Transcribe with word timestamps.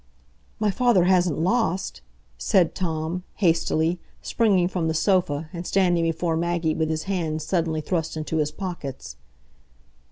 "My 0.59 0.71
father 0.71 1.03
hasn't 1.03 1.37
lost?" 1.37 2.01
said 2.39 2.73
Tom, 2.73 3.21
hastily, 3.35 3.99
springing 4.19 4.67
from 4.67 4.87
the 4.87 4.95
sofa, 4.95 5.47
and 5.53 5.67
standing 5.67 6.03
before 6.03 6.35
Maggie 6.35 6.73
with 6.73 6.89
his 6.89 7.03
hands 7.03 7.45
suddenly 7.45 7.81
thrust 7.81 8.17
into 8.17 8.37
his 8.37 8.49
pockets. 8.49 9.15